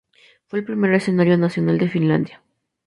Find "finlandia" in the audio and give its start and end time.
1.89-2.41